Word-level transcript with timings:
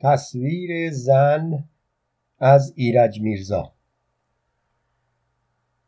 تصویر 0.00 0.90
زن 0.90 1.64
از 2.38 2.72
ایرج 2.76 3.20
میرزا. 3.20 3.72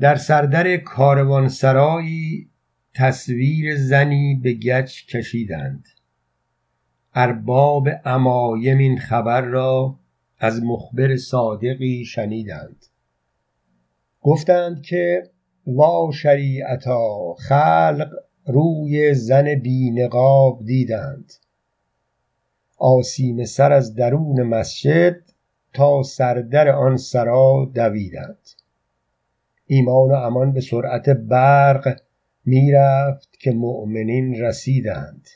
در 0.00 0.16
سردر 0.16 0.76
کاروانسرایی 0.76 2.50
تصویر 2.94 3.76
زنی 3.76 4.40
به 4.42 4.52
گچ 4.52 5.06
کشیدند. 5.06 5.88
ارباب 7.14 7.88
عمایم 7.88 8.78
این 8.78 8.98
خبر 8.98 9.40
را 9.40 9.98
از 10.38 10.62
مخبر 10.62 11.16
صادقی 11.16 12.04
شنیدند. 12.04 12.86
گفتند 14.20 14.82
که 14.82 15.30
وا 15.66 16.10
شریعتا 16.12 17.34
خلق 17.34 18.10
روی 18.46 19.14
زن 19.14 19.54
بی 19.54 19.90
نقاب 19.90 20.64
دیدند. 20.64 21.32
آسیمه 22.78 23.44
سر 23.44 23.72
از 23.72 23.94
درون 23.94 24.42
مسجد 24.42 25.16
تا 25.72 26.02
سردر 26.02 26.68
آن 26.68 26.96
سرا 26.96 27.70
دویدند. 27.74 28.48
ایمان 29.66 30.10
و 30.10 30.14
امان 30.14 30.52
به 30.52 30.60
سرعت 30.60 31.08
برق 31.08 32.00
می‌رفت 32.44 33.38
که 33.40 33.50
مؤمنین 33.50 34.40
رسیدند. 34.40 35.28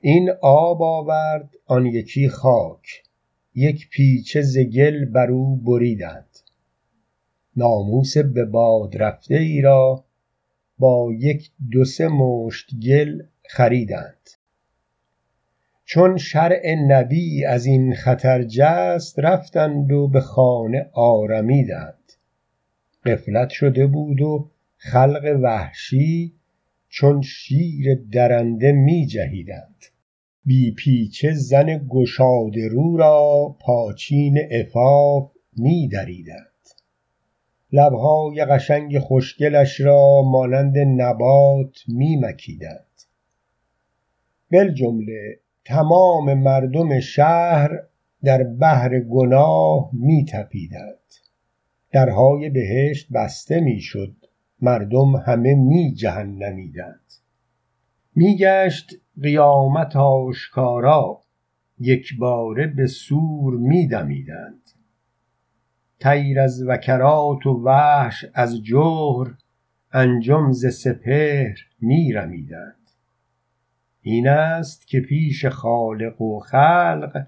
این 0.00 0.30
آب 0.42 0.82
آورد 0.82 1.56
آن 1.66 1.86
یکی 1.86 2.28
خاک 2.28 3.02
یک 3.54 3.88
پیچه 3.90 4.42
ز 4.42 4.58
گل 4.58 5.04
بر 5.04 5.30
او 5.30 5.56
بریدند. 5.56 6.38
ناموس 7.56 8.18
به 8.18 8.44
باد 8.44 8.96
رفته 8.96 9.34
ای 9.34 9.60
را 9.60 10.04
با 10.78 11.12
یک 11.18 11.50
دو 11.70 11.84
سه 11.84 12.08
مشت 12.08 12.70
گل 12.86 13.22
خریدند. 13.48 14.30
چون 15.88 16.16
شرع 16.16 16.74
نبی 16.88 17.44
از 17.44 17.66
این 17.66 17.94
خطر 17.94 18.42
جست 18.42 19.18
رفتند 19.18 19.92
و 19.92 20.08
به 20.08 20.20
خانه 20.20 20.90
آرمیدند 20.92 22.12
غفلت 23.04 23.48
شده 23.48 23.86
بود 23.86 24.20
و 24.20 24.50
خلق 24.76 25.38
وحشی 25.42 26.32
چون 26.88 27.22
شیر 27.22 27.94
درنده 28.12 28.72
می 28.72 29.06
جهیدند 29.06 29.84
بی 30.44 30.70
پیچه 30.70 31.32
زن 31.32 31.86
گشاده 31.88 32.68
رو 32.68 32.96
را 32.96 33.56
پاچین 33.60 34.38
عفاف 34.38 35.30
می 35.56 35.88
دریدند 35.88 36.46
لبهای 37.72 38.44
قشنگ 38.44 38.98
خوشگلش 38.98 39.80
را 39.80 40.22
مانند 40.22 40.78
نبات 40.78 41.82
می 41.88 42.16
مکیدند 42.16 43.02
بالجمله 44.52 45.40
تمام 45.66 46.34
مردم 46.34 47.00
شهر 47.00 47.70
در 48.24 48.44
بحر 48.44 49.00
گناه 49.00 49.90
می 49.92 50.24
تپیدند 50.24 50.98
درهای 51.92 52.50
بهشت 52.50 53.12
بسته 53.12 53.60
می 53.60 53.80
شد 53.80 54.16
مردم 54.60 55.16
همه 55.16 55.54
می 55.54 55.94
جهنمیدند 55.94 57.12
می 58.14 58.36
گشت 58.36 58.90
قیامت 59.22 59.96
آشکارا. 59.96 61.22
یکباره 61.78 62.66
به 62.66 62.86
صور 62.86 63.56
می 63.56 63.86
دمیدند 63.86 64.62
طیر 66.00 66.40
از 66.40 66.62
وکرات 66.66 67.46
و 67.46 67.62
وحش 67.64 68.24
از 68.34 68.62
جحر 68.62 69.26
انجم 69.92 70.52
ز 70.52 70.66
سپهر 70.66 71.56
می 71.80 72.12
رمیدند 72.12 72.90
این 74.08 74.28
است 74.28 74.88
که 74.88 75.00
پیش 75.00 75.46
خالق 75.46 76.22
و 76.22 76.40
خلق 76.40 77.26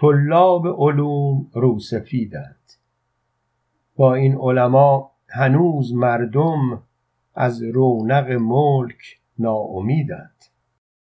طلاب 0.00 0.66
علوم 0.66 1.50
روسفیدند 1.52 2.72
با 3.96 4.14
این 4.14 4.36
علما 4.36 5.10
هنوز 5.28 5.94
مردم 5.94 6.82
از 7.34 7.62
رونق 7.62 8.30
ملک 8.30 9.20
ناامیدند. 9.38 10.44